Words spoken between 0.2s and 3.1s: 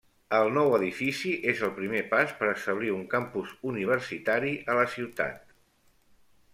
El nou edifici és el primer pas per establir un